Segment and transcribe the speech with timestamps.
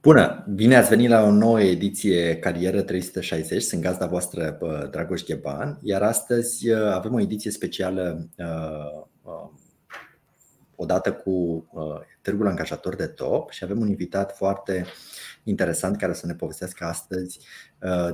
[0.00, 0.44] Bună!
[0.54, 3.62] Bine ați venit la o nouă ediție Carieră 360.
[3.62, 4.58] Sunt gazda voastră
[4.90, 9.50] Dragoș Gheban, iar astăzi uh, avem o ediție specială uh, uh,
[10.76, 11.66] odată cu
[12.22, 14.86] Târgul Angajator de Top și avem un invitat foarte
[15.44, 17.40] interesant care să ne povestească astăzi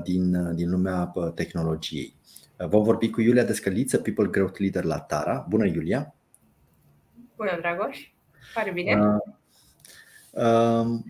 [0.02, 2.16] din, din lumea tehnologiei.
[2.56, 5.46] Vom vorbi cu Iulia Descăliță, People Growth Leader la Tara.
[5.48, 6.14] Bună, Iulia!
[7.36, 8.12] Bună, Dragoș!
[8.54, 8.98] Pare bine!
[9.00, 9.16] Uh,
[10.30, 11.00] uh,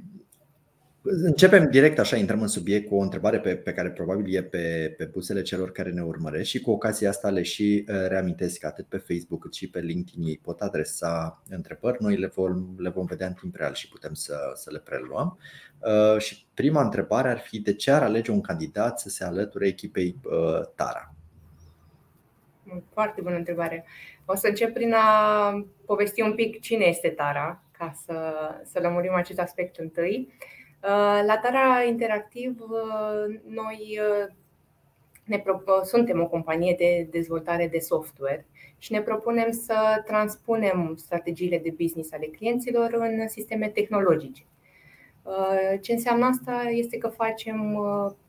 [1.06, 4.94] Începem direct așa, intrăm în subiect cu o întrebare pe, pe care probabil e pe,
[4.96, 8.66] pe buzele celor care ne urmăresc și cu ocazia asta le și uh, reamintesc că
[8.66, 12.88] atât pe Facebook cât și pe LinkedIn ei pot adresa întrebări, noi le vom, le
[12.88, 15.38] vom vedea în timp real și putem să, să le preluăm.
[15.78, 19.66] Uh, și prima întrebare ar fi de ce ar alege un candidat să se alăture
[19.66, 21.14] echipei uh, Tara?
[22.92, 23.84] Foarte bună întrebare.
[24.24, 28.34] O să încep prin a povesti un pic cine este Tara, ca să,
[28.72, 30.28] să lămurim acest aspect întâi.
[30.28, 30.62] Uh,
[31.26, 34.34] la Tara Interactiv, uh, noi uh,
[35.24, 35.42] ne
[35.84, 38.46] suntem o companie de dezvoltare de software
[38.78, 44.42] și ne propunem să transpunem strategiile de business ale clienților în sisteme tehnologice.
[45.80, 47.78] Ce înseamnă asta este că facem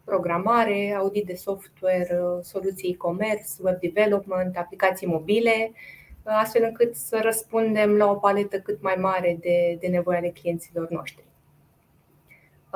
[0.03, 5.71] programare, audit de software, soluții e-commerce, web development, aplicații mobile,
[6.23, 10.89] astfel încât să răspundem la o paletă cât mai mare de, de nevoi ale clienților
[10.89, 11.23] noștri.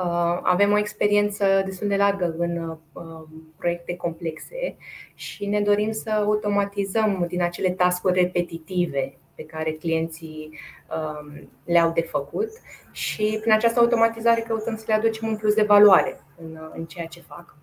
[0.04, 3.22] Uh, avem o experiență destul de largă în uh,
[3.56, 4.76] proiecte complexe
[5.14, 10.58] și ne dorim să automatizăm din acele tascuri repetitive pe care clienții
[10.90, 12.48] um, le-au de făcut
[12.90, 17.06] și prin această automatizare căutăm să le aducem un plus de valoare în, în ceea
[17.06, 17.56] ce fac.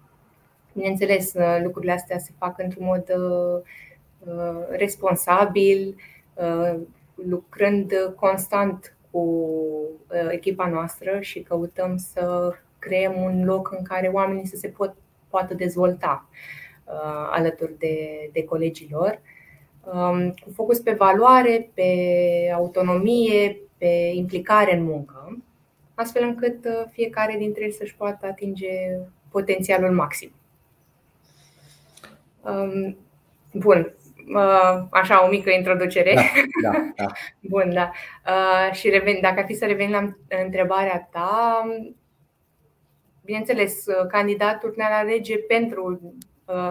[0.74, 3.04] Bineînțeles, uh, lucrurile astea se fac într-un mod
[4.70, 5.96] responsabil,
[7.16, 9.24] lucrând constant cu
[10.08, 14.96] uh, echipa noastră și căutăm să creăm un loc în care oamenii să se pot,
[15.30, 16.30] poată dezvolta
[16.86, 19.20] uh, alături de, de colegilor,
[19.84, 21.92] um, cu focus pe valoare, pe
[22.56, 25.38] autonomie, pe implicare în muncă,
[25.94, 28.70] astfel încât uh, fiecare dintre ei să-și poată atinge
[29.30, 30.32] potențialul maxim.
[32.42, 32.98] Um,
[33.54, 33.94] bun,
[34.92, 36.14] așa o mică introducere.
[36.14, 36.22] Da,
[36.72, 37.12] da, da.
[37.52, 37.92] Bun, da.
[38.72, 41.64] Și revin, dacă ar fi să revin la întrebarea ta,
[43.24, 46.16] bineînțeles, candidatul ne alege pentru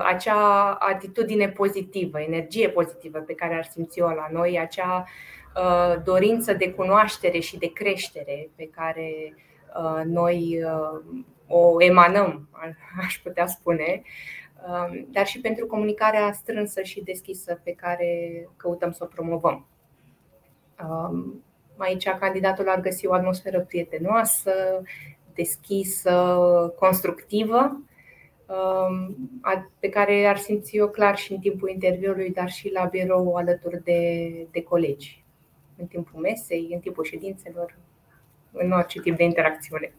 [0.04, 5.04] acea atitudine pozitivă, energie pozitivă pe care ar simți-o la noi, acea
[6.04, 9.34] dorință de cunoaștere și de creștere pe care
[10.04, 10.64] noi
[11.46, 12.48] o emanăm,
[13.06, 14.02] aș putea spune.
[14.02, 14.04] Um,
[15.10, 18.08] dar și pentru comunicarea strânsă și deschisă pe care
[18.56, 19.66] căutăm să o promovăm.
[20.88, 21.44] Um,
[21.76, 24.52] aici candidatul ar găsi o atmosferă prietenoasă,
[25.34, 26.12] deschisă,
[26.78, 27.80] constructivă,
[28.46, 29.16] um,
[29.78, 33.82] pe care ar simți eu clar și în timpul interviului, dar și la birou alături
[33.84, 35.24] de, de colegi,
[35.76, 37.78] în timpul mesei, în timpul ședințelor,
[38.52, 39.92] în orice tip de interacțiune.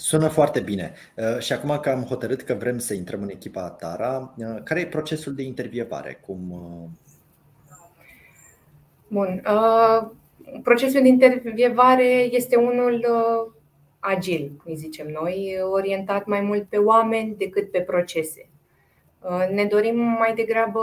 [0.00, 0.92] Sună foarte bine.
[1.16, 4.80] Uh, și acum că am hotărât că vrem să intrăm în echipa Tara, uh, care
[4.80, 6.20] e procesul de intervievare?
[6.26, 6.50] Cum...
[6.50, 6.88] Uh?
[9.08, 9.42] Bun.
[10.62, 13.06] Procesul de intervievare este unul
[13.98, 18.48] agil, îi zicem noi, orientat mai mult pe oameni decât pe procese.
[19.52, 20.82] Ne dorim mai degrabă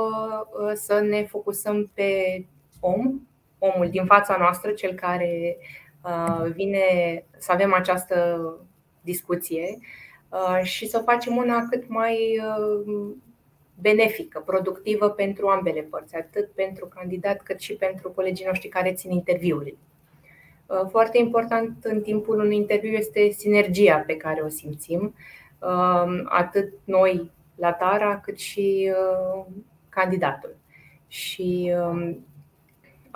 [0.73, 2.45] să ne focusăm pe
[2.79, 3.19] om,
[3.59, 5.57] omul din fața noastră, cel care
[6.53, 6.83] vine
[7.37, 8.49] să avem această
[9.11, 9.77] discuție
[10.29, 13.11] uh, și să facem una cât mai uh,
[13.81, 19.11] benefică, productivă pentru ambele părți, atât pentru candidat cât și pentru colegii noștri care țin
[19.11, 19.77] interviurile.
[20.65, 25.15] Uh, foarte important în timpul unui interviu este sinergia pe care o simțim,
[26.25, 28.91] atât noi la Tara, cât și
[29.89, 30.55] candidatul.
[31.07, 32.25] Și um,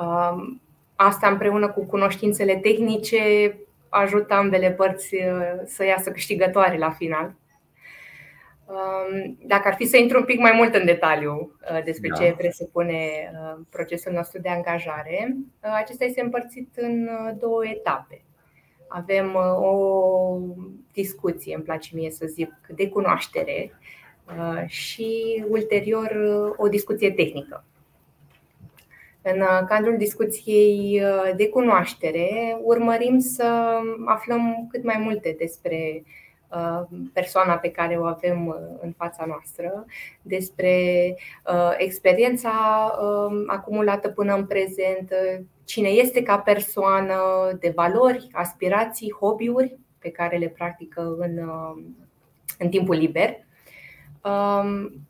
[0.06, 0.62] um,
[0.96, 3.56] asta împreună cu cunoștințele tehnice
[3.92, 7.36] ajută ambele părți uh, să iasă câștigătoare la final.
[8.66, 12.16] Um, dacă ar fi să intru un pic mai mult în detaliu uh, despre da.
[12.16, 17.10] ce presupune uh, procesul nostru de angajare, acesta este împărțit în
[17.40, 18.24] două etape.
[18.88, 20.38] Avem o
[20.92, 23.72] discuție, îmi place mie să zic, de cunoaștere
[24.66, 26.12] și ulterior
[26.58, 27.66] o discuție tehnică.
[29.22, 31.02] În cadrul discuției
[31.36, 36.04] de cunoaștere, urmărim să aflăm cât mai multe despre
[37.14, 39.86] persoana pe care o avem în fața noastră,
[40.22, 41.16] despre
[41.78, 42.52] experiența
[43.48, 45.14] acumulată până în prezent,
[45.66, 47.16] cine este ca persoană,
[47.60, 51.40] de valori, aspirații, hobby-uri pe care le practică în,
[52.58, 53.38] în timpul liber.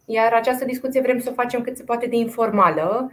[0.06, 3.12] Iar această discuție vrem să o facem cât se poate de informală,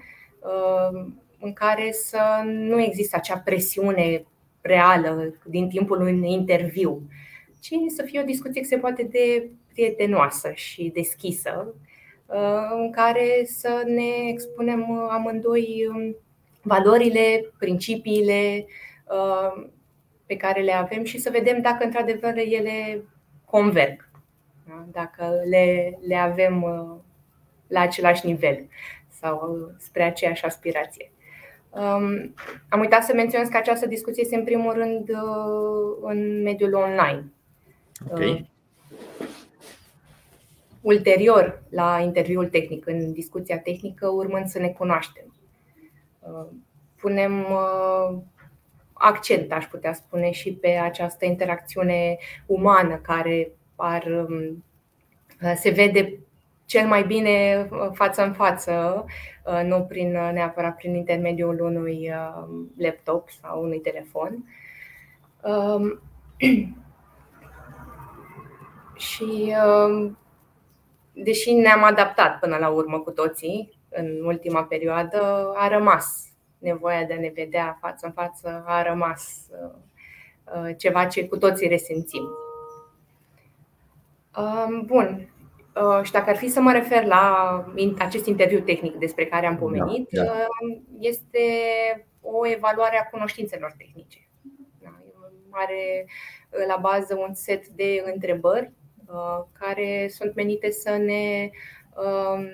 [1.40, 4.24] în care să nu există acea presiune
[4.60, 7.02] reală din timpul unui interviu,
[7.60, 11.74] ci să fie o discuție cât se poate de prietenoasă și deschisă,
[12.70, 15.88] în care să ne expunem amândoi
[16.62, 18.66] valorile, principiile
[20.26, 23.04] pe care le avem și să vedem dacă într-adevăr ele
[23.44, 24.08] converg,
[24.66, 24.86] da?
[24.92, 26.64] dacă le, le avem
[27.66, 28.66] la același nivel
[29.20, 31.12] sau spre aceeași aspirație.
[32.68, 35.10] Am uitat să menționez că această discuție este în primul rând
[36.00, 37.32] în mediul online.
[38.10, 38.50] Okay.
[40.80, 45.34] Ulterior, la interviul tehnic, în discuția tehnică, urmând să ne cunoaștem.
[46.96, 47.46] Punem
[48.92, 54.26] accent, aș putea spune, și pe această interacțiune umană care ar,
[55.56, 56.18] se vede
[56.68, 59.04] cel mai bine uh, față în față,
[59.44, 62.12] uh, nu prin, uh, neapărat prin intermediul unui
[62.76, 64.44] laptop sau unui telefon.
[65.42, 66.00] Um,
[69.08, 70.18] și um,
[71.12, 77.12] deși ne-am adaptat până la urmă cu toții în ultima perioadă, a rămas nevoia de
[77.12, 79.46] a ne vedea față în față, a rămas
[80.76, 82.22] ceva ce cu toții resimțim.
[84.36, 85.37] Um, bun, Uh,
[86.02, 87.64] și dacă ar fi să mă refer la
[87.98, 90.32] acest interviu tehnic despre care am da, pomenit, da, da.
[90.98, 91.40] este
[92.20, 94.28] o evaluare a cunoștințelor tehnice.
[94.82, 94.98] Da,
[95.50, 96.06] are
[96.50, 98.72] uh, la bază un set de întrebări
[99.52, 101.50] care sunt menite să ne
[101.96, 102.48] um,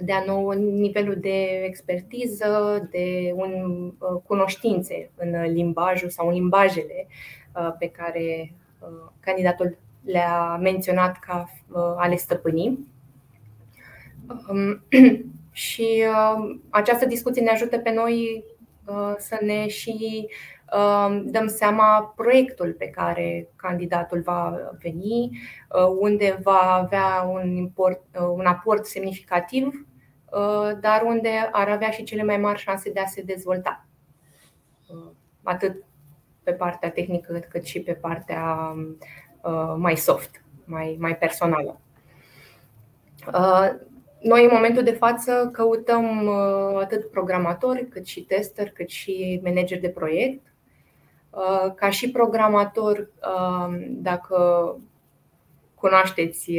[0.00, 3.92] dea nou nivelul de expertiză, de un,
[4.26, 7.06] cunoștințe în limbajul sau în limbajele
[7.78, 8.54] pe care
[9.20, 12.88] candidatul le-a menționat ca uh, a le stăpâni.
[14.48, 14.82] Um,
[15.52, 18.44] și uh, această discuție ne ajută pe noi
[18.86, 20.28] uh, să ne și
[20.72, 25.38] um, dăm seama proiectul pe care candidatul va veni,
[25.98, 28.02] unde va avea un, import,
[28.36, 29.86] un aport semnificativ,
[30.80, 33.86] dar unde ar avea și cele mai mari șanse de a se dezvolta,
[35.42, 35.84] atât
[36.42, 39.29] pe partea tehnică cât și pe partea Uh,
[39.76, 41.80] mai soft, mai, mai personală.
[43.26, 43.70] Uh,
[44.20, 49.80] noi, în momentul de față, căutăm uh, atât programatori, cât și tester, cât și manageri
[49.80, 50.44] de proiect.
[51.74, 53.10] Ca și programator,
[53.88, 54.76] dacă
[55.74, 56.52] cunoașteți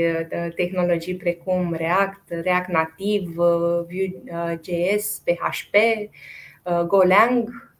[0.55, 3.31] tehnologii precum React, React Native,
[3.89, 5.75] Vue.js, PHP,
[6.87, 7.73] Golang,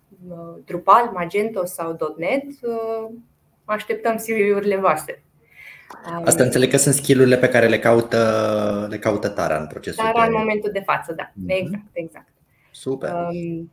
[0.66, 2.44] Drupal, Magento sau .NET,
[3.72, 5.24] așteptăm CV-urile voastre.
[6.24, 10.04] Asta înțeleg că sunt skillurile pe care le caută, le caută Tara în procesul.
[10.04, 11.32] Tara în momentul de față, da.
[11.32, 11.46] Mm-hmm.
[11.46, 12.28] Exact, exact.
[12.72, 13.12] Super.
[13.12, 13.72] Um,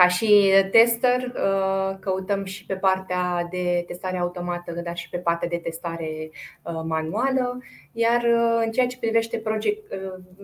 [0.00, 5.48] ca și tester, uh, căutăm și pe partea de testare automată, dar și pe partea
[5.48, 6.30] de testare
[6.62, 7.58] uh, manuală.
[7.92, 9.94] Iar uh, în ceea ce privește project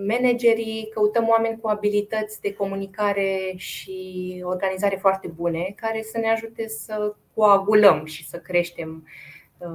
[0.08, 6.68] managerii, căutăm oameni cu abilități de comunicare și organizare foarte bune, care să ne ajute
[6.68, 9.08] să coagulăm și să creștem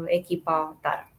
[0.06, 1.12] echipa Tara.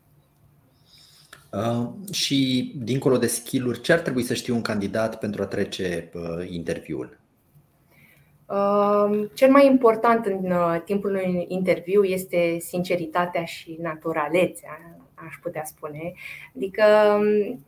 [1.53, 6.11] Uh, și dincolo de skill-uri, ce ar trebui să știe un candidat pentru a trece
[6.15, 7.22] uh, interviul?
[9.33, 16.13] Cel mai important în uh, timpul unui interviu este sinceritatea și naturalețea, aș putea spune.
[16.57, 16.85] Adică
[17.19, 17.65] um,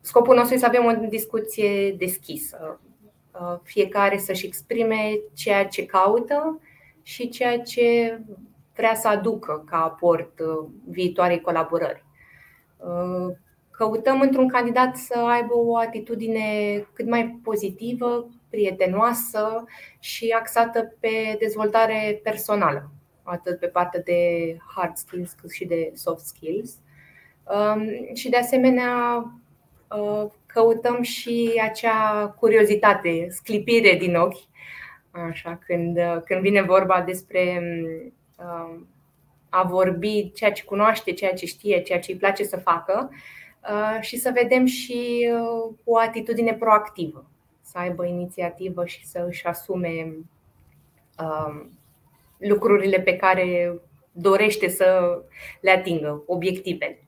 [0.00, 2.80] scopul nostru este să avem o discuție deschisă,
[3.32, 6.60] uh, fiecare să-și exprime ceea ce caută
[7.02, 8.18] și ceea ce
[8.74, 12.06] vrea să aducă ca aport uh, viitoarei colaborări.
[13.70, 19.64] Căutăm într-un candidat să aibă o atitudine cât mai pozitivă, prietenoasă
[19.98, 22.90] și axată pe dezvoltare personală,
[23.22, 26.78] atât pe partea de hard skills cât și de soft skills.
[27.44, 29.24] Um, și de asemenea,
[29.90, 34.46] uh, căutăm și acea curiozitate, sclipire din ochi,
[35.10, 37.62] așa, când, când vine vorba despre
[38.36, 38.88] um,
[39.48, 43.10] a vorbi ceea ce cunoaște, ceea ce știe, ceea ce îi place să facă
[43.70, 47.30] uh, și să vedem și uh, o atitudine proactivă
[47.70, 50.16] să aibă inițiativă și să își asume
[51.18, 51.78] um,
[52.38, 53.80] lucrurile pe care
[54.12, 55.18] dorește să
[55.60, 57.06] le atingă, obiectivele.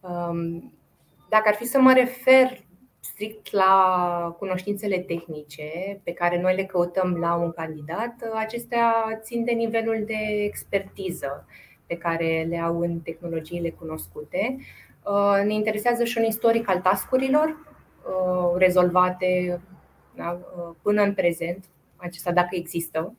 [0.00, 0.72] Um,
[1.28, 2.64] dacă ar fi să mă refer
[3.00, 9.52] strict la cunoștințele tehnice pe care noi le căutăm la un candidat, acestea țin de
[9.52, 11.46] nivelul de expertiză
[11.86, 14.56] pe care le au în tehnologiile cunoscute.
[15.02, 19.60] Uh, ne interesează și un istoric al tascurilor uh, rezolvate
[20.16, 21.64] da, uh, până în prezent,
[21.96, 23.14] acesta dacă există.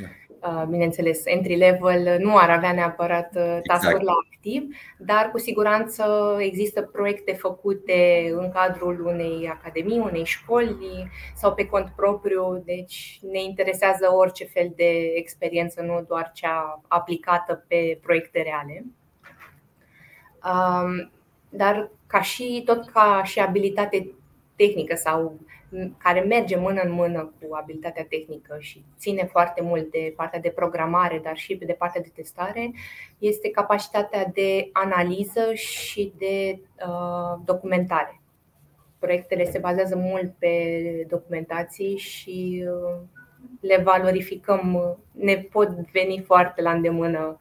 [0.00, 0.06] Da.
[0.48, 4.02] Uh, bineînțeles, entry level nu ar avea neapărat uh, task exact.
[4.02, 11.54] la activ, dar cu siguranță există proiecte făcute în cadrul unei academii, unei școli sau
[11.54, 17.98] pe cont propriu, deci ne interesează orice fel de experiență, nu doar cea aplicată pe
[18.02, 18.84] proiecte reale.
[20.44, 21.10] Um,
[21.48, 24.14] dar ca și tot ca și abilitate
[24.56, 25.40] tehnică sau
[25.98, 30.48] care merge mână în mână cu abilitatea tehnică și ține foarte mult de partea de
[30.48, 32.72] programare, dar și de partea de testare,
[33.18, 38.20] este capacitatea de analiză și de uh, documentare.
[38.98, 43.00] Proiectele se bazează mult pe documentații și uh,
[43.60, 47.38] le valorificăm, ne pot veni foarte la îndemână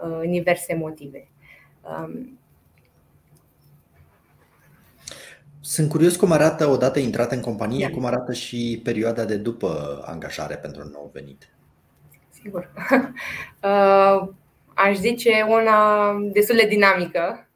[0.00, 1.28] uh, în diverse motive.
[1.82, 2.38] Um,
[5.68, 7.90] Sunt curios cum arată odată intrat în companie, yeah.
[7.90, 11.48] cum arată și perioada de după angajare pentru un nou venit.
[12.30, 12.70] Sigur.
[13.62, 14.28] Uh,
[14.74, 17.48] aș zice una destul de dinamică.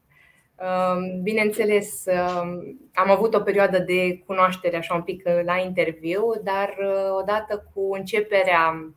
[0.56, 6.76] Uh, bineînțeles, uh, am avut o perioadă de cunoaștere așa un pic la interviu, dar
[7.18, 8.94] odată cu începerea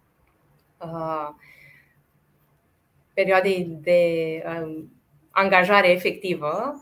[3.14, 4.00] perioadei de
[5.32, 6.80] angajare efectivă,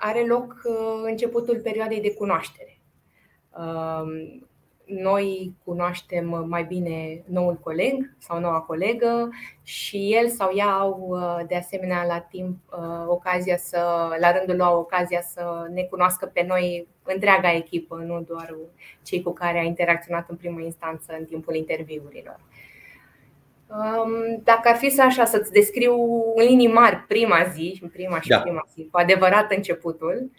[0.00, 2.78] are loc uh, începutul perioadei de cunoaștere.
[3.58, 4.48] Um,
[4.84, 9.28] noi cunoaștem mai bine noul coleg sau noua colegă
[9.62, 14.56] și el sau ea au uh, de asemenea la timp uh, ocazia să, la rândul
[14.56, 18.56] lor, ocazia să ne cunoască pe noi întreaga echipă, nu doar
[19.02, 22.40] cei cu care a interacționat în primă instanță în timpul interviurilor.
[24.42, 25.94] Dacă ar fi să așa să-ți descriu
[26.34, 28.40] în linii mari prima zi, prima și da.
[28.40, 30.30] prima zi, cu adevărat începutul,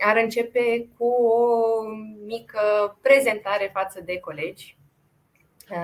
[0.00, 1.48] ar începe cu o
[2.26, 4.76] mică prezentare față de colegi.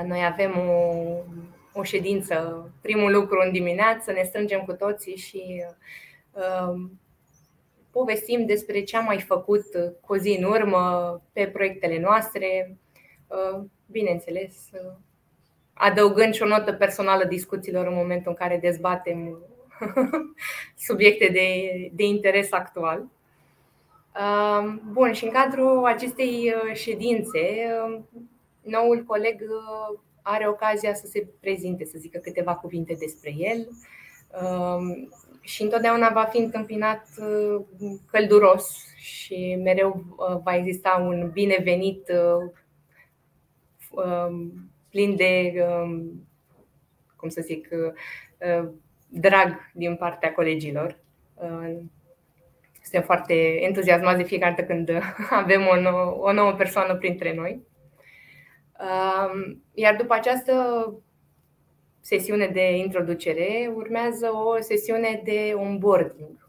[0.07, 0.95] Noi avem o,
[1.73, 5.65] o ședință, primul lucru în dimineață, ne strângem cu toții și
[6.33, 6.81] uh,
[7.91, 9.65] povestim despre ce am mai făcut
[10.01, 12.77] cu o zi în urmă pe proiectele noastre.
[13.27, 14.93] Uh, bineînțeles, uh,
[15.73, 19.39] adăugând și o notă personală discuțiilor în momentul în care dezbatem
[20.89, 23.05] subiecte de, de interes actual.
[24.93, 28.09] Bun, și în cadrul acestei uh, ședințe, um,
[28.63, 33.69] noul coleg uh, are ocazia să se prezinte, să zică câteva cuvinte despre el
[34.43, 35.09] um,
[35.41, 37.65] și întotdeauna va fi întâmpinat uh,
[38.11, 40.05] călduros și mereu
[40.45, 42.13] va exista un binevenit
[43.91, 46.27] um, plin de, um,
[47.17, 48.69] cum să zic, uh,
[49.09, 50.99] drag din partea colegilor.
[51.35, 51.77] Uh,
[52.83, 54.91] suntem foarte entuziasmați de fiecare dată când
[55.43, 57.63] avem o nouă, o nouă persoană printre noi.
[58.81, 60.55] Um, iar după această
[62.01, 66.49] sesiune de introducere urmează o sesiune de onboarding.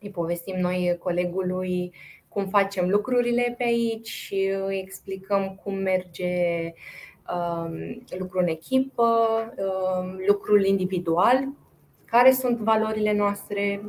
[0.00, 1.94] Îi povestim noi colegului
[2.28, 4.34] cum facem lucrurile pe aici,
[4.66, 6.28] îi explicăm cum merge
[6.62, 6.72] Um,
[8.18, 9.08] lucru în echipă,
[9.56, 11.48] um, lucrul individual,
[12.04, 13.82] care sunt valorile noastre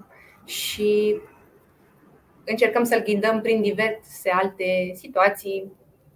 [0.46, 1.20] și
[2.46, 5.72] încercăm să-l ghidăm prin diverse alte situații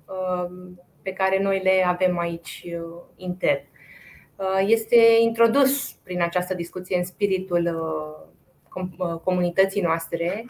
[0.05, 3.63] um, pe care noi le avem aici uh, intern.
[4.35, 10.45] Uh, este introdus prin această discuție în spiritul uh, comunității noastre,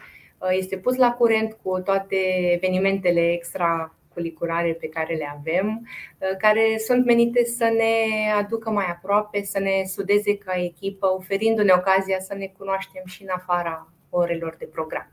[0.49, 2.15] este pus la curent cu toate
[2.53, 8.85] evenimentele extra curriculare pe care le avem, uh, care sunt menite să ne aducă mai
[8.85, 14.55] aproape, să ne sudeze ca echipă, oferindu-ne ocazia să ne cunoaștem și în afara orelor
[14.59, 15.11] de program.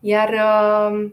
[0.00, 1.10] Iar uh,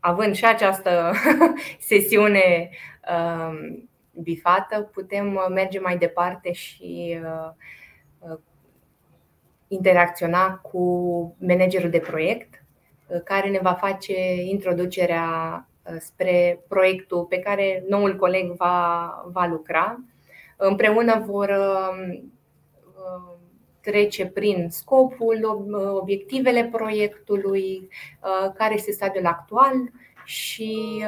[0.00, 1.12] având și această
[1.90, 2.70] sesiune
[3.10, 3.88] um,
[4.22, 8.38] bifată, putem merge mai departe și uh,
[9.68, 12.65] interacționa cu managerul de proiect
[13.24, 20.00] care ne va face introducerea uh, spre proiectul pe care noul coleg va, va lucra.
[20.56, 22.32] Împreună vor um,
[22.84, 23.38] um,
[23.80, 25.68] trece prin scopul,
[26.00, 27.88] obiectivele proiectului,
[28.54, 29.74] care este stadiul actual
[30.24, 31.04] și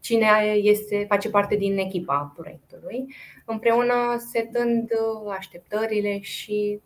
[0.00, 3.14] cine este, face parte din echipa proiectului,
[3.44, 4.90] împreună setând
[5.36, 6.80] așteptările și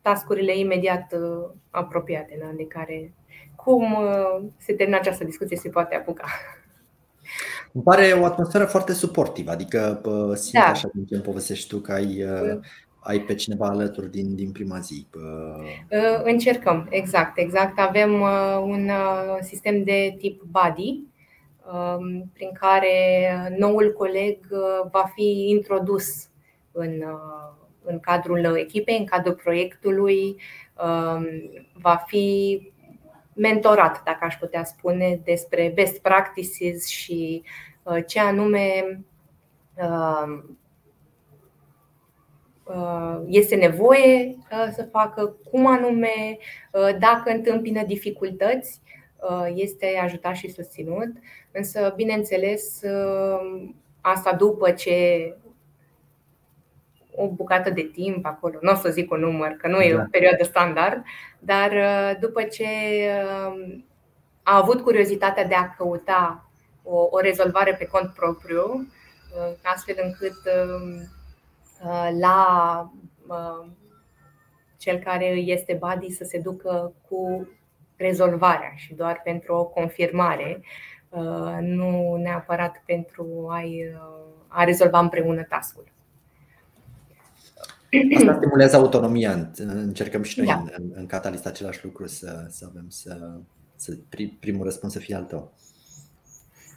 [0.00, 1.14] tascurile imediat
[1.70, 3.12] apropiate, da, de care
[3.68, 3.96] cum
[4.56, 6.24] se termină această discuție se poate apuca.
[7.72, 10.00] Îmi pare o atmosferă foarte suportivă, adică
[10.34, 10.70] simt da.
[10.70, 12.24] așa din ce îmi povestești tu că ai,
[13.00, 15.06] ai pe cineva alături din, din prima zi.
[16.22, 17.78] Încercăm, exact, exact.
[17.78, 18.20] Avem
[18.62, 18.90] un
[19.40, 21.08] sistem de tip buddy,
[21.72, 26.28] Um, prin care noul coleg uh, va fi introdus
[26.72, 30.36] în, uh, în cadrul echipei, în cadrul proiectului,
[30.84, 31.26] um,
[31.72, 32.60] va fi
[33.38, 37.42] mentorat, dacă aș putea spune, despre best practices și
[37.82, 39.00] uh, ce anume
[39.74, 40.58] um,
[43.26, 44.36] este nevoie
[44.74, 46.38] să facă, cum anume,
[46.98, 48.80] dacă întâmpină dificultăți,
[49.54, 51.08] este ajutat și susținut.
[51.52, 53.68] Însă, bineînțeles, uh,
[54.00, 55.34] asta după ce
[57.18, 60.00] o bucată de timp acolo, nu o să zic un număr, că nu e da.
[60.00, 61.02] o perioadă standard,
[61.38, 63.78] dar uh, după ce uh,
[64.42, 66.50] a avut curiozitatea de a căuta
[66.82, 68.88] o, o rezolvare pe cont propriu,
[69.62, 70.36] astfel încât
[72.20, 72.90] la
[74.78, 77.48] cel care este buddy să se ducă cu
[77.96, 80.60] rezolvarea și doar pentru o confirmare
[81.10, 85.84] Uh, nu neapărat pentru a-i, uh, a rezolva împreună tascul.
[88.16, 89.50] Asta stimulează autonomia.
[89.56, 90.64] Încercăm și noi da.
[90.76, 93.30] în, în Catalyst același lucru să, să avem să,
[93.76, 93.96] să
[94.40, 95.52] primul răspuns să fie al tău.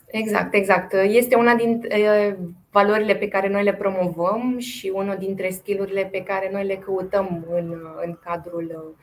[0.05, 0.93] Exact, exact.
[0.93, 2.35] Este una din uh,
[2.71, 7.45] valorile pe care noi le promovăm și unul dintre skillurile pe care noi le căutăm
[7.49, 8.95] în, în cadrul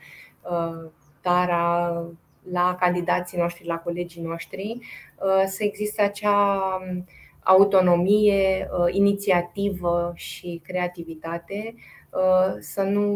[1.21, 2.05] TARA
[2.51, 7.05] la candidații noștri, la colegii noștri, uh, să existe acea um,
[7.39, 11.98] autonomie, uh, inițiativă și creativitate, uh,
[12.59, 13.07] să nu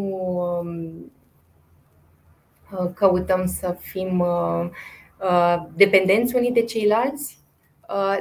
[0.61, 1.11] um,
[2.93, 4.25] căutăm să fim
[5.73, 7.37] dependenți unii de ceilalți,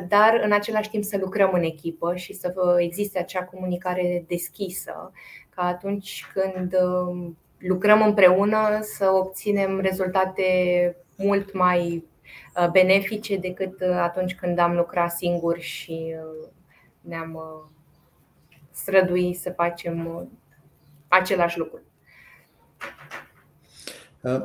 [0.08, 5.12] dar în același timp să lucrăm în echipă și să existe acea comunicare deschisă,
[5.54, 10.44] ca atunci când um, lucrăm împreună să obținem rezultate
[11.16, 12.04] mult mai
[12.56, 16.48] uh, benefice decât uh, atunci când am lucrat singur și uh,
[17.00, 17.38] ne-am
[18.70, 20.28] strădui să facem
[21.12, 21.81] același lucru.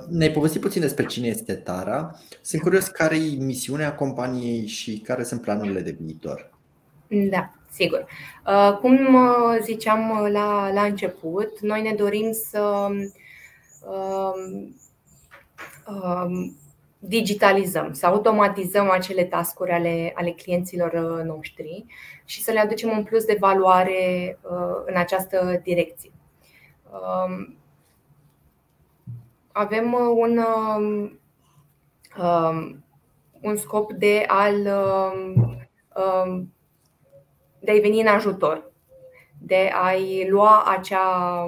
[0.09, 2.15] Ne-ai povestit puțin despre cine este Tara.
[2.41, 6.49] Sunt curios care e misiunea companiei și care sunt planurile de viitor.
[7.07, 8.05] Da, sigur.
[8.81, 9.17] Cum
[9.61, 12.87] ziceam la, la început, noi ne dorim să
[13.87, 14.75] um,
[15.87, 16.57] um,
[16.99, 21.85] digitalizăm, să automatizăm acele tascuri ale, ale clienților uh, noștri
[22.25, 26.11] și să le aducem un plus de valoare uh, în această direcție.
[26.91, 27.57] Um,
[29.51, 31.19] avem uh, un, um,
[32.17, 32.83] um,
[33.41, 34.61] un scop de, al,
[37.59, 38.71] de a-i veni în ajutor,
[39.37, 41.47] de a-i lua acea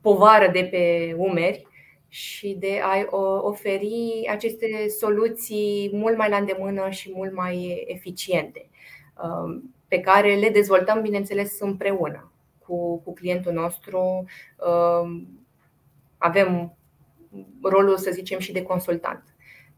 [0.00, 1.66] povară de pe umeri
[2.08, 8.68] și de a oferi aceste soluții mult mai la îndemână și mult mai eficiente,
[9.22, 12.29] um, pe care le dezvoltăm, bineînțeles, împreună
[12.70, 14.24] cu, cu clientul nostru.
[14.56, 15.28] Um,
[16.18, 16.76] avem
[17.62, 19.22] rolul, să zicem, și de consultant.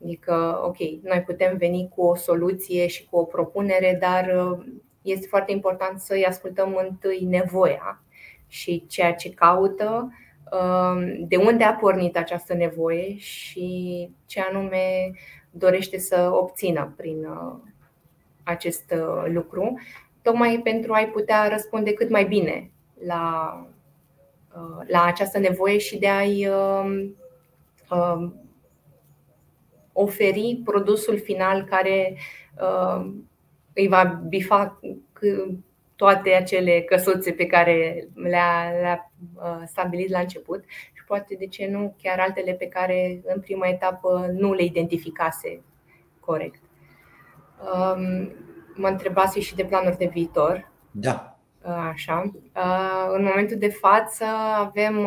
[0.03, 4.65] Adică, ok, noi putem veni cu o soluție și cu o propunere, dar uh,
[5.03, 8.03] este foarte important să-i ascultăm întâi nevoia
[8.47, 10.11] și ceea ce caută
[10.53, 15.11] Um, de unde a pornit această nevoie și ce anume
[15.51, 17.55] dorește să obțină prin uh,
[18.43, 19.81] acest uh, lucru,
[20.23, 22.71] tocmai pentru a-i putea răspunde cât mai bine
[23.07, 23.57] la,
[24.55, 27.17] uh, la această nevoie și de a-i um,
[27.91, 28.35] um,
[29.93, 32.17] oferi produsul final care
[33.73, 34.81] îi va bifa
[35.97, 41.67] toate acele căsuțe pe care le-a, le-a uh, stabilit la început și poate, de ce
[41.67, 45.63] nu, chiar altele pe care în prima etapă nu le identificase
[46.21, 46.63] corect.
[47.75, 48.33] Um,
[48.75, 50.71] mă întrebase și de planuri de viitor.
[50.91, 51.32] Da.
[51.65, 52.33] Uh, așa.
[52.57, 54.25] Uh, în momentul de față
[54.57, 55.07] avem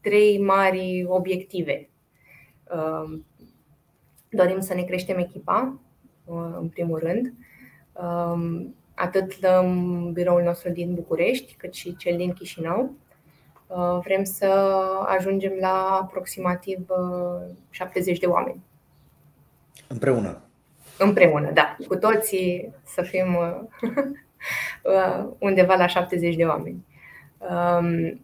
[0.00, 1.88] trei mari obiective.
[4.28, 5.78] Dorim să ne creștem echipa,
[6.60, 7.32] în primul rând
[7.92, 12.94] um, atât în biroul nostru din București, cât și cel din Chișinău.
[14.02, 14.46] Vrem să
[15.06, 16.86] ajungem la aproximativ
[17.70, 18.62] 70 de oameni.
[19.86, 20.42] Împreună.
[20.98, 21.76] Împreună, da.
[21.88, 23.36] Cu toții să fim
[25.38, 26.86] undeva la 70 de oameni.
[27.38, 28.20] Um,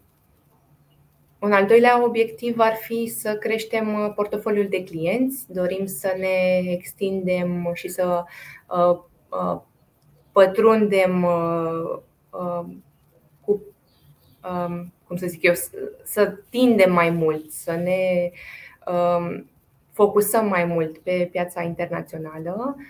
[1.39, 5.53] un al doilea obiectiv ar fi să creștem portofoliul de clienți.
[5.53, 8.25] Dorim să ne extindem și să
[10.33, 11.27] pătrundem
[13.41, 13.63] cu,
[14.53, 15.55] um, cum să zic eu,
[16.03, 18.31] să tindem mai mult, să ne
[18.93, 19.51] um,
[19.93, 22.85] focusăm mai mult pe piața internațională, uh,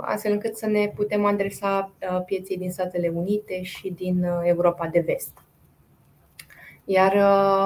[0.00, 4.86] astfel încât să ne putem adresa uh, pieței din Statele Unite și din uh, Europa
[4.86, 5.38] de Vest.
[6.84, 7.12] Iar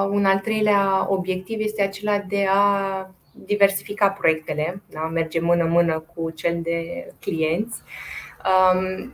[0.09, 5.01] un al treilea obiectiv este acela de a diversifica proiectele, da?
[5.01, 7.81] merge mână-mână cu cel de clienți,
[8.73, 9.13] um,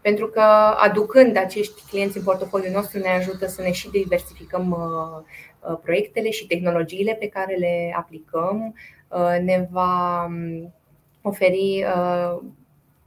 [0.00, 0.40] pentru că
[0.76, 4.76] aducând acești clienți în portofoliul nostru ne ajută să ne și diversificăm
[5.70, 8.74] Uh, proiectele și tehnologiile pe care le aplicăm
[9.08, 10.74] uh, ne va um,
[11.24, 12.42] oferi uh,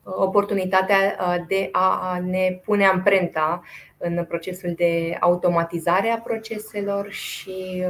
[0.03, 3.63] oportunitatea de a ne pune amprenta
[3.97, 7.83] în procesul de automatizare a proceselor și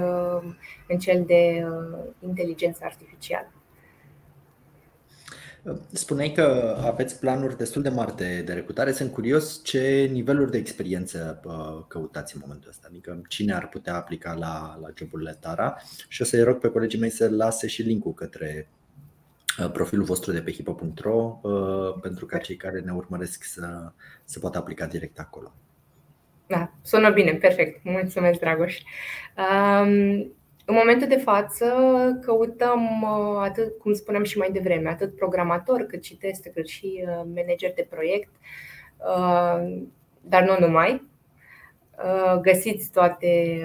[0.88, 1.66] în cel de
[2.20, 3.52] inteligență artificială.
[5.92, 8.92] Spuneai că aveți planuri destul de mari de, de recrutare.
[8.92, 11.42] Sunt curios ce niveluri de experiență
[11.88, 12.88] căutați în momentul ăsta.
[12.90, 17.00] Adică cine ar putea aplica la, la joburile Tara și o să-i rog pe colegii
[17.00, 18.77] mei să lase și linkul către uh,
[19.74, 23.92] profilul vostru de pe hipo.ro uh, pentru ca cei care ne urmăresc să,
[24.24, 25.54] să poată aplica direct acolo.
[26.48, 27.84] Da, sună bine, perfect.
[27.84, 28.78] Mulțumesc, Dragoș.
[29.38, 30.32] Um,
[30.70, 31.66] în momentul de față
[32.22, 37.04] căutăm, uh, atât cum spuneam și mai devreme, atât programator, cât și teste, cât și
[37.04, 38.30] uh, manager de proiect,
[38.98, 39.84] uh,
[40.22, 41.06] dar nu numai.
[42.42, 43.62] Găsiți toate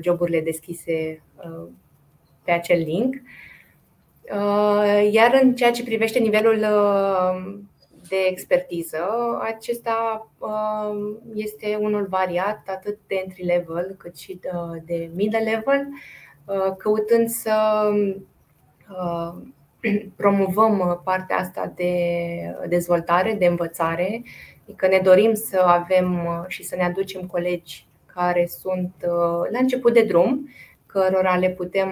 [0.00, 1.22] joburile deschise
[2.44, 3.16] pe acel link.
[5.10, 6.64] Iar în ceea ce privește nivelul
[8.08, 8.98] de expertiză,
[9.40, 10.28] acesta
[11.34, 14.40] este unul variat, atât de entry level cât și
[14.84, 15.88] de middle level,
[16.78, 17.88] căutând să
[20.16, 21.92] promovăm partea asta de
[22.68, 24.22] dezvoltare, de învățare,
[24.76, 28.94] că ne dorim să avem și să ne aducem colegi care sunt
[29.50, 30.48] la început de drum,
[30.86, 31.88] cărora le putem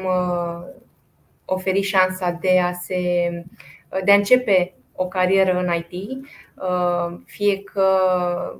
[1.46, 2.96] oferi șansa de a se
[4.04, 7.88] de a începe o carieră în IT, uh, fie că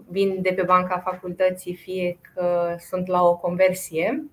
[0.08, 4.24] vin de pe banca facultății, fie că sunt la o conversie.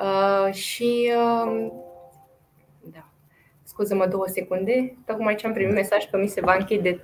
[0.00, 1.12] Uh, și
[1.46, 1.72] um,
[2.92, 3.08] da.
[3.64, 7.00] Scuză-mă două secunde, tocmai ce am primit mesaj că mi se va închide.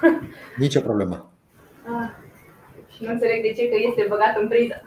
[0.58, 1.32] Nicio problemă.
[1.84, 2.10] Ah,
[2.94, 4.82] și nu înțeleg de ce că este băgat în priză.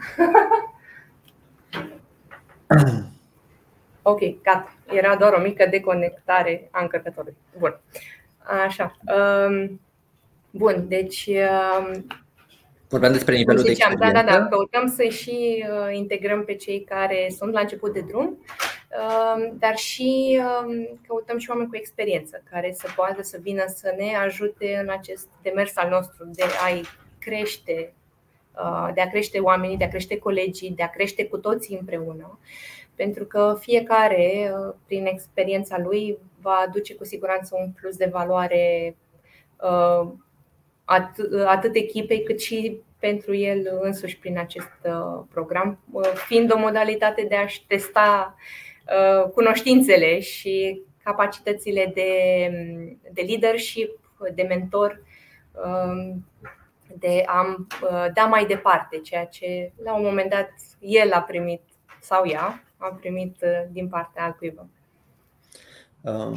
[4.02, 4.74] ok, gata.
[4.86, 7.38] Era doar o mică deconectare a încărcătorului.
[7.58, 7.80] Bun.
[8.66, 8.98] Așa.
[9.16, 9.82] Um,
[10.52, 11.30] bun, deci.
[11.80, 12.06] Um,
[12.90, 14.06] Vorbeam despre nivelul de experiență.
[14.06, 14.48] Da, da, da.
[14.48, 19.76] Căutăm să și uh, integrăm pe cei care sunt la început de drum, um, dar
[19.76, 20.42] și
[21.08, 25.28] căutăm și oameni cu experiență care să poată să vină să ne ajute în acest
[25.42, 26.82] demers al nostru de a-i
[27.20, 27.94] crește,
[28.56, 32.40] uh, de a crește oamenii, de a crește colegii, de a crește cu toții împreună
[33.00, 38.96] pentru că fiecare, uh, prin experiența lui, va aduce cu siguranță un plus de valoare
[39.58, 40.12] uh,
[41.46, 45.80] atât echipei cât și pentru el însuși prin acest uh, program,
[46.14, 48.36] fiind o modalitate de a-și testa
[49.34, 52.12] cunoștințele și capacitățile de,
[53.12, 54.00] de leadership,
[54.34, 55.02] de mentor,
[55.66, 56.26] um,
[56.98, 57.66] de a
[58.14, 61.62] da mai departe ceea ce la un moment dat el a primit
[62.00, 64.68] sau ea am primit uh, din partea altcuiva.
[66.02, 66.34] Um,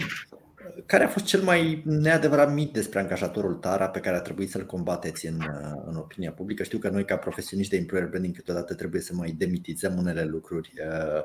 [0.87, 4.66] care a fost cel mai neadevărat mit despre angajatorul Tara pe care a trebuit să-l
[4.66, 6.62] combateți în, uh, în opinia publică?
[6.62, 10.72] Știu că noi, ca profesioniști de employer branding, câteodată trebuie să mai demitizăm unele lucruri
[10.78, 11.22] uh,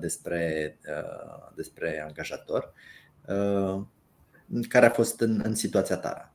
[0.00, 0.76] despre,
[1.54, 2.72] despre angajator.
[4.68, 6.32] Care a fost în, în situația Tara?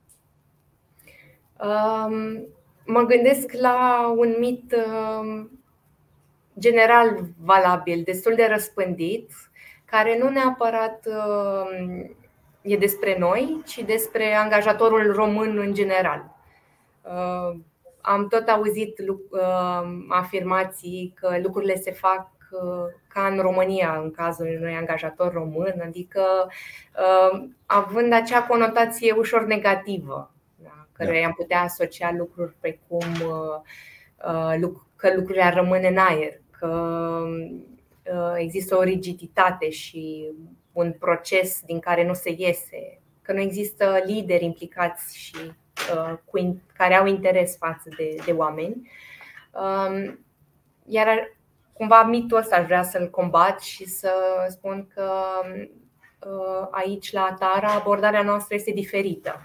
[1.62, 2.48] Um,
[2.86, 5.59] mă gândesc la un mit um,
[6.60, 9.32] general valabil, destul de răspândit,
[9.86, 12.10] care nu neapărat uh,
[12.62, 16.36] e despre noi, ci despre angajatorul român în general.
[17.02, 17.60] Uh,
[18.02, 19.40] am tot auzit uh,
[20.10, 22.28] afirmații că lucrurile se fac
[23.08, 26.24] ca în România, în cazul unui angajator român, adică
[27.66, 31.26] având acea conotație ușor negativă, da, care da.
[31.26, 33.06] am putea asocia lucruri precum
[34.96, 37.24] că lucrurile ar rămâne în aer, că
[38.36, 40.32] există o rigiditate și
[40.72, 45.36] un proces din care nu se iese, că nu există lideri implicați și
[46.26, 48.90] cu, care au interes față de, de oameni.
[49.52, 50.20] Um,
[50.86, 51.38] iar
[51.74, 54.12] cumva mitul ăsta aș vrea să-l combat și să
[54.50, 55.12] spun că
[56.26, 59.42] uh, aici la Tara abordarea noastră este diferită.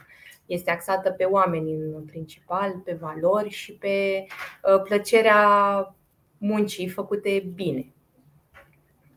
[0.47, 4.27] Este axată pe oameni în principal, pe valori și pe
[4.63, 5.95] uh, plăcerea
[6.45, 7.87] muncii făcute bine.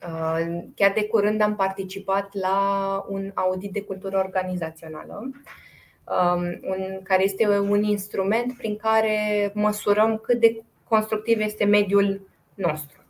[0.07, 7.23] Uh, chiar de curând am participat la un audit de cultură organizațională, um, un, care
[7.23, 13.05] este un instrument prin care măsurăm cât de constructiv este mediul nostru.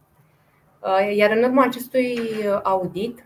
[0.79, 2.19] Uh, iar în urma acestui
[2.63, 3.25] audit,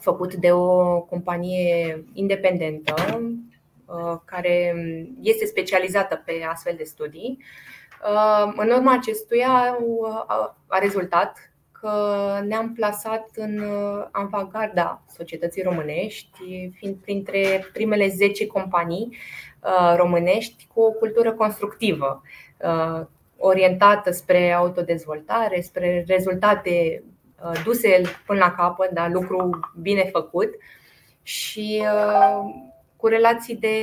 [0.00, 2.94] făcut de o companie independentă
[3.84, 4.74] uh, care
[5.20, 7.75] este specializată pe astfel de studii, uh,
[8.56, 9.78] în urma acestuia
[10.66, 11.90] a rezultat că
[12.46, 13.62] ne-am plasat în
[14.10, 19.16] avangarda societății românești, fiind printre primele 10 companii
[19.96, 22.22] românești cu o cultură constructivă
[23.36, 27.02] orientată spre autodezvoltare, spre rezultate
[27.44, 30.54] uh, duse până la capăt, dar lucru bine făcut
[31.22, 32.54] și uh,
[32.96, 33.78] cu relații de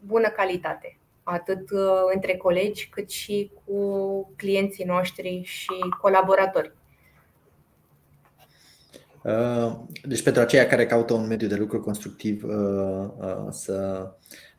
[0.00, 1.80] bună calitate, atât uh,
[2.14, 6.72] între colegi cât și cu clienții noștri și colaboratori.
[10.02, 12.44] Deci pentru aceia care caută un mediu de lucru constructiv
[13.50, 14.08] să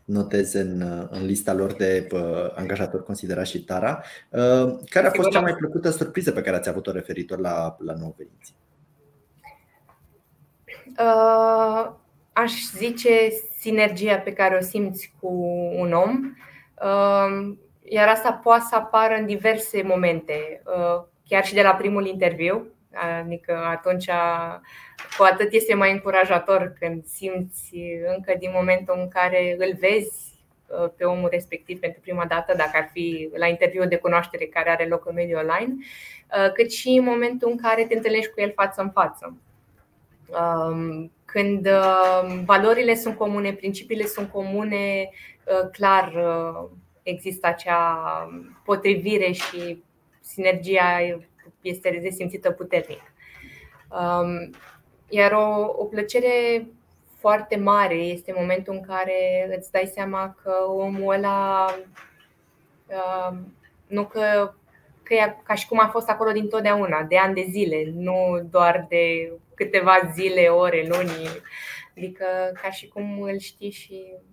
[0.05, 4.03] noteze în, în lista lor de uh, angajatori considerați și Tara.
[4.29, 7.93] Uh, care a fost cea mai plăcută surpriză pe care ați avut-o referitor la, la
[7.93, 8.55] nou veniți?
[10.99, 11.91] Uh,
[12.33, 15.27] aș zice sinergia pe care o simți cu
[15.77, 16.51] un om, uh,
[17.83, 22.67] iar asta poate să apară în diverse momente, uh, chiar și de la primul interviu.
[23.21, 24.09] Adică atunci
[25.17, 27.75] cu atât este mai încurajator când simți
[28.15, 30.33] încă din momentul în care îl vezi
[30.67, 34.69] uh, pe omul respectiv pentru prima dată, dacă ar fi la interviul de cunoaștere care
[34.69, 38.41] are loc în mediul online, uh, cât și în momentul în care te întâlnești cu
[38.41, 39.37] el față în față.
[40.27, 45.09] Um, când uh, valorile sunt comune, principiile sunt comune,
[45.71, 46.13] clar
[47.03, 47.97] există acea
[48.63, 49.83] potrivire și
[50.19, 51.19] sinergia
[51.61, 53.01] este resimțită puternic.
[53.89, 54.49] Um,
[55.09, 56.67] iar o, o plăcere
[57.19, 61.65] foarte mare este momentul în care îți dai seama că omul ăla
[62.87, 63.53] um,
[63.87, 64.53] nu că,
[65.03, 68.47] că e ca și cum a fost acolo din totdeauna, de ani de zile, nu
[68.49, 71.27] doar de câteva zile, ore, luni.
[71.97, 72.25] Adică
[72.61, 74.32] ca și cum îl știi și uh,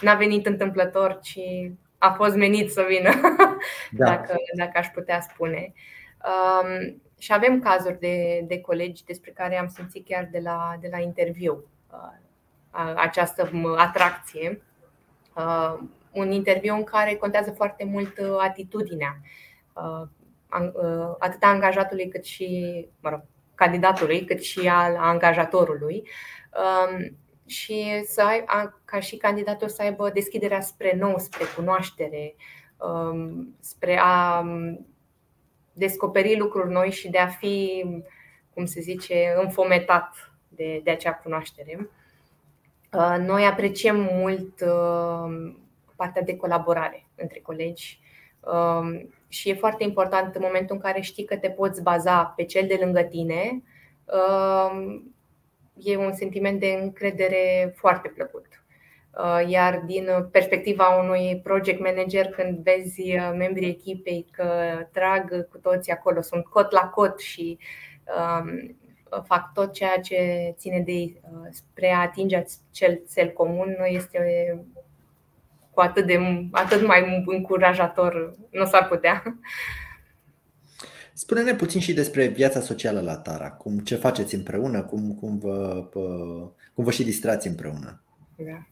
[0.00, 1.38] n-a venit întâmplător, ci
[1.98, 3.10] a fost menit să vină,
[3.90, 4.04] da.
[4.04, 5.72] dacă, dacă aș putea spune.
[6.24, 10.88] Um, și avem cazuri de, de colegi despre care am simțit chiar de la, de
[10.90, 14.62] la interviu uh, această atracție.
[15.36, 15.78] Uh,
[16.12, 19.20] un interviu în care contează foarte mult uh, atitudinea
[21.18, 23.22] atât a angajatului cât și mă rog,
[23.54, 26.08] candidatului, cât și al angajatorului.
[26.52, 27.16] Um,
[27.50, 28.44] și să ai,
[28.84, 32.34] ca și candidatul să aibă deschiderea spre nou, spre cunoaștere,
[32.76, 34.86] um, spre a um,
[35.72, 37.84] descoperi lucruri noi și de a fi,
[38.54, 41.90] cum se zice, înfometat de, de acea cunoaștere.
[42.92, 45.54] Uh, noi apreciem mult uh,
[45.96, 48.00] partea de colaborare între colegi
[48.40, 52.44] um, și e foarte important în momentul în care știi că te poți baza pe
[52.44, 53.62] cel de lângă tine
[55.82, 58.46] e un sentiment de încredere foarte plăcut.
[59.18, 64.52] Uh, iar din perspectiva unui project manager, când vezi uh, membrii echipei că
[64.92, 67.58] trag cu toții acolo, sunt cot la cot și
[68.16, 68.76] um,
[69.24, 74.18] fac tot ceea ce ține de ei uh, spre a atinge cel cel comun, este
[75.70, 76.18] cu atât, de,
[76.52, 79.22] atât mai încurajator, nu s-ar putea.
[81.20, 83.50] Spune-ne puțin și despre viața socială la Tara.
[83.50, 84.82] Cum, ce faceți împreună?
[84.82, 85.84] Cum, cum, vă,
[86.74, 88.02] cum vă și distrați împreună?
[88.36, 88.66] Da.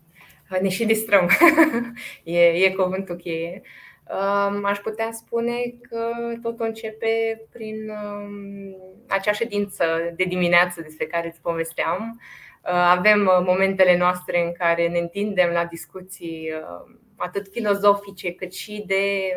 [0.60, 1.30] Ne și distrăm.
[2.24, 3.62] e, e cuvântul cheie.
[4.08, 8.76] Um, aș putea spune că totul începe prin um,
[9.08, 9.84] acea ședință
[10.16, 12.20] de dimineață despre care îți povesteam.
[12.64, 18.52] Uh, avem uh, momentele noastre în care ne întindem la discuții uh, atât filozofice cât
[18.52, 19.32] și de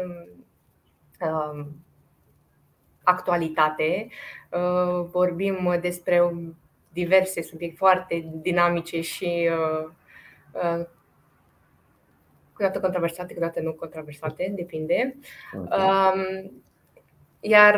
[1.20, 1.84] um,
[3.04, 4.08] actualitate.
[4.50, 6.34] Uh, vorbim despre
[6.90, 9.90] diverse subiecte foarte dinamice și uh,
[10.52, 10.86] uh,
[12.54, 15.16] câteodată controversate, câteodată nu controversate, depinde.
[15.56, 16.52] Okay.
[17.40, 17.76] Iar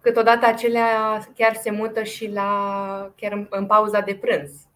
[0.00, 4.66] câteodată acelea chiar se mută și la, chiar în pauza de prânz.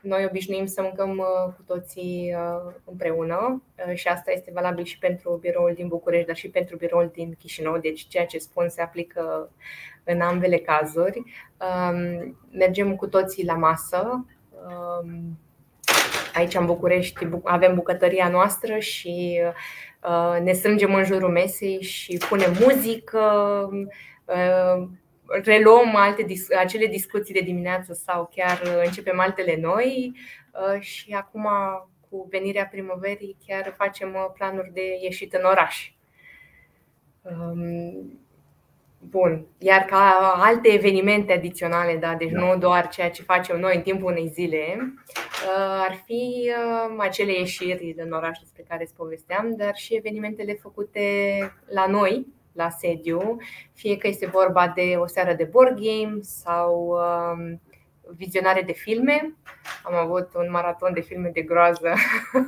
[0.00, 4.98] Noi obișnuim să mâncăm uh, cu toții uh, împreună uh, și asta este valabil și
[4.98, 8.82] pentru biroul din București, dar și pentru biroul din Chișinău, deci ceea ce spun se
[8.82, 9.50] aplică
[10.04, 11.22] în ambele cazuri.
[11.58, 14.24] Um, mergem cu toții la masă.
[14.66, 15.38] Um,
[16.34, 19.40] aici în București avem bucătăria noastră și
[20.42, 23.20] ne strângem în jurul mesei și punem muzică,
[25.30, 26.26] reluăm alte,
[26.58, 30.12] acele discuții de dimineață sau chiar uh, începem altele noi
[30.52, 31.48] uh, și acum
[32.08, 35.92] cu venirea primăverii chiar facem uh, planuri de ieșit în oraș.
[37.22, 38.20] Um,
[38.98, 39.46] bun.
[39.58, 42.40] Iar ca alte evenimente adiționale, da, deci da.
[42.40, 44.94] nu doar ceea ce facem noi în timpul unei zile,
[45.80, 46.52] ar fi
[46.96, 51.00] acele ieșiri în oraș despre care îți povesteam, dar și evenimentele făcute
[51.66, 52.26] la noi,
[52.60, 53.36] la sediu,
[53.72, 57.60] fie că este vorba de o seară de board game sau um,
[58.16, 59.36] vizionare de filme.
[59.82, 61.94] Am avut un maraton de filme de groază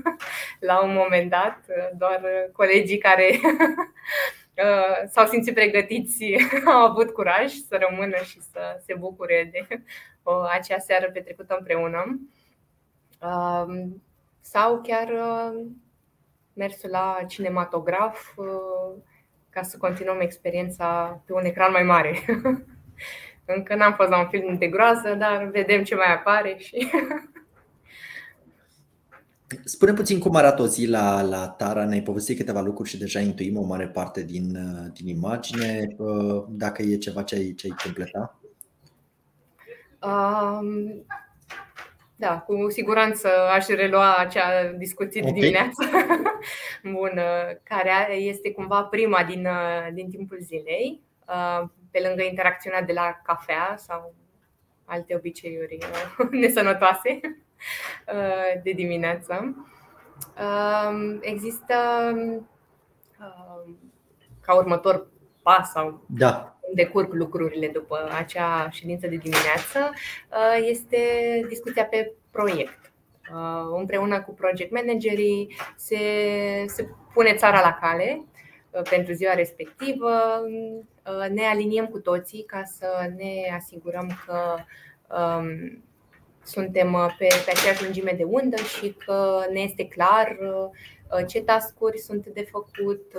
[0.68, 1.59] la un moment dat,
[1.96, 2.20] doar
[2.53, 3.31] colegii care
[4.64, 6.25] uh, s-au simțit pregătiți
[6.75, 9.83] au avut curaj să rămână și să se bucure de
[10.22, 12.20] uh, acea seară petrecută împreună.
[13.20, 14.03] Um,
[14.40, 15.64] sau chiar uh,
[16.53, 18.35] mersul la cinematograf
[19.53, 22.19] ca să continuăm experiența pe un ecran mai mare.
[23.57, 26.91] Încă n-am fost la un film de groază, dar vedem ce mai apare și
[29.65, 33.21] Spune puțin cum arată o zi la, la Tara, ne-ai povestit câteva lucruri și deja
[33.21, 34.59] intuim o mare parte din,
[34.93, 35.97] din imagine.
[36.49, 38.41] Dacă e ceva ce ai, ce ai completa?
[40.03, 41.05] Um,
[42.22, 45.40] da, cu siguranță aș relua acea discuție de okay.
[45.40, 45.85] dimineață.
[46.94, 47.20] Bun,
[47.62, 49.48] care este cumva prima din,
[49.92, 51.00] din timpul zilei,
[51.90, 54.14] pe lângă interacțiunea de la cafea sau
[54.85, 55.78] alte obiceiuri
[56.40, 57.20] nesănătoase
[58.64, 59.56] de dimineață.
[61.20, 61.74] Există
[64.40, 65.06] ca următor
[65.42, 66.52] pas sau da.
[66.75, 69.92] Decurg lucrurile după acea ședință de dimineață,
[70.68, 70.98] este
[71.48, 72.92] discuția pe proiect.
[73.31, 75.98] Uh, împreună cu project managerii se,
[76.66, 78.25] se pune țara la cale
[78.70, 80.42] uh, pentru ziua respectivă.
[80.46, 84.55] Uh, ne aliniem cu toții ca să ne asigurăm că
[85.16, 85.83] um,
[86.44, 90.38] suntem pe, pe aceeași lungime de undă și că ne este clar
[91.27, 93.12] ce tascuri sunt de făcut,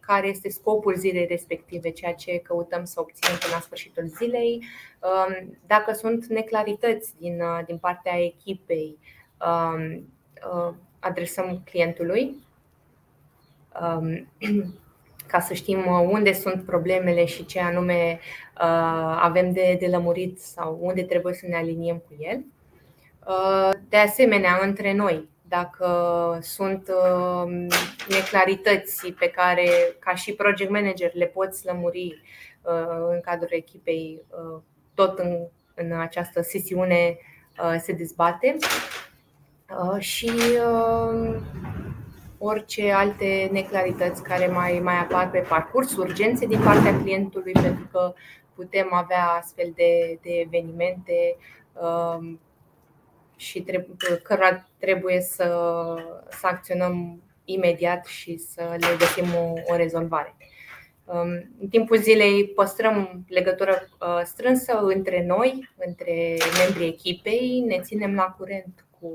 [0.00, 4.64] care este scopul zilei respective, ceea ce căutăm să obținem până la sfârșitul zilei.
[5.00, 8.98] Um, dacă sunt neclarități din, uh, din partea echipei,
[9.46, 10.12] um,
[10.52, 12.36] uh, adresăm clientului
[13.82, 14.28] um,
[15.32, 18.20] ca să știm uh, unde sunt problemele și ce anume
[19.20, 22.44] avem de, de lămurit sau unde trebuie să ne aliniem cu el.
[23.88, 27.66] De asemenea, între noi, dacă sunt um,
[28.08, 32.22] neclarități pe care, ca și project manager, le poți lămuri
[32.62, 34.60] uh, în cadrul echipei, uh,
[34.94, 35.36] tot în,
[35.74, 37.18] în această sesiune
[37.62, 38.56] uh, se dezbate.
[39.98, 40.30] Și
[40.66, 41.42] um,
[42.38, 48.14] orice alte neclarități care mai, mai apar pe parcurs, urgențe din partea clientului, pentru că
[48.54, 51.36] putem avea astfel de, de evenimente
[51.72, 52.40] um,
[53.42, 55.44] și trebuie, cărora trebuie să,
[56.30, 60.36] să acționăm imediat și să le găsim o, o rezolvare.
[61.04, 61.28] Um,
[61.60, 68.34] în timpul zilei păstrăm legătură uh, strânsă între noi, între membrii echipei, ne ținem la
[68.38, 69.12] curent cu,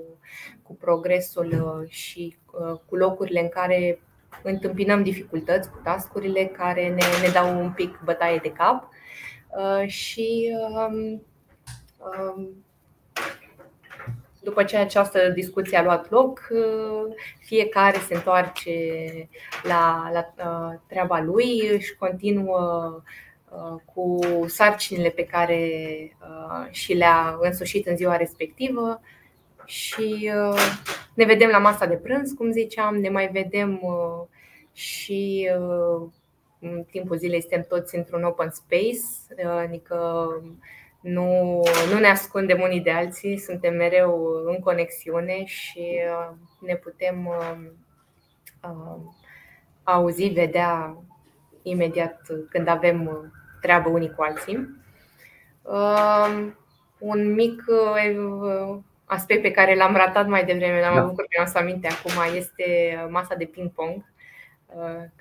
[0.63, 3.99] cu progresul uh, și uh, cu locurile în care
[4.43, 8.89] întâmpinăm dificultăți cu tascurile care ne, ne dau un pic bătaie de cap
[9.87, 11.21] și um,
[11.97, 12.65] um,
[14.47, 18.71] după ce această discuție a luat loc, uh, fiecare se întoarce
[19.63, 23.01] la, la uh, treaba lui, își continuă
[23.49, 25.71] uh, cu sarcinile pe care
[26.69, 29.01] și le-a însușit în ziua respectivă
[29.65, 30.31] și
[31.13, 33.81] ne vedem la masa de prânz, cum ziceam, ne mai vedem
[34.73, 35.49] și
[36.59, 40.27] în timpul zilei suntem toți într-un open space, adică
[41.07, 47.25] nu, nu ne ascundem unii de alții, suntem mereu în conexiune și uh, ne putem
[47.25, 47.57] uh,
[48.63, 49.01] uh,
[49.83, 50.97] auzi, vedea
[51.61, 53.31] imediat când avem
[53.61, 54.75] treabă unii cu alții.
[56.99, 57.63] Un mic
[59.05, 61.05] aspect pe care l-am ratat mai devreme, dar mă da.
[61.05, 62.65] bucur că am să aminte acum, este
[63.09, 64.03] masa de ping-pong,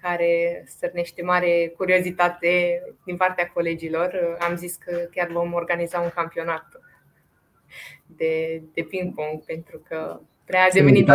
[0.00, 4.36] care stârnește mare curiozitate din partea colegilor.
[4.38, 6.66] Am zis că chiar vom organiza un campionat
[8.06, 11.08] de, de ping-pong pentru că prea a devenit.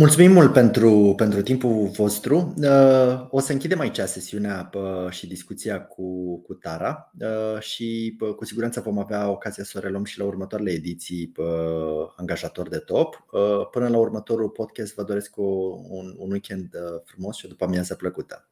[0.00, 2.54] Mulțumim mult pentru, pentru timpul vostru.
[2.56, 4.70] Uh, o să închidem aici sesiunea
[5.10, 7.12] și discuția cu, cu Tara
[7.58, 11.32] și cu siguranță vom avea ocazia să o reluăm și la următoarele ediții
[12.16, 13.24] angajator de top.
[13.70, 16.68] Până la următorul podcast vă doresc un, un weekend
[17.04, 18.48] frumos și o după amiază plăcută.